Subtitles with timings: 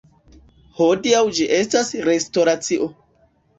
[0.79, 2.91] Hodiaŭ ĝi estas restoracio.